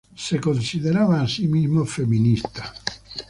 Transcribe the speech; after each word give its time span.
Se 0.15 0.39
consideraba 0.41 1.21
a 1.21 1.27
sí 1.27 1.47
misma 1.47 1.85
feminista. 1.85 2.73